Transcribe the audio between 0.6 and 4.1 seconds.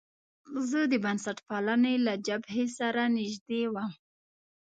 زه د بنسټپالنې له جبهې سره نژدې وم.